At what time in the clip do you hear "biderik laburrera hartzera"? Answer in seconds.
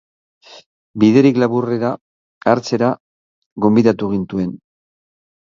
1.03-2.89